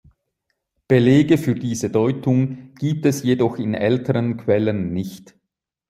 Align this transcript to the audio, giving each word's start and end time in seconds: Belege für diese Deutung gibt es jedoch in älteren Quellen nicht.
Belege 0.87 1.37
für 1.37 1.53
diese 1.53 1.91
Deutung 1.91 2.73
gibt 2.73 3.05
es 3.05 3.21
jedoch 3.21 3.57
in 3.59 3.75
älteren 3.75 4.35
Quellen 4.35 4.91
nicht. 4.93 5.35